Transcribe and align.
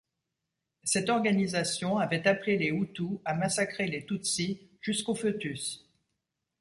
Cette 0.83 1.09
organisation 1.11 1.99
avait 1.99 2.27
appelée 2.27 2.57
les 2.57 2.69
hutu 2.69 3.19
à 3.23 3.35
massacrer 3.35 3.85
les 3.85 4.03
tutsi 4.03 4.59
jusqu'aux 4.81 5.13
fœtus. 5.13 5.85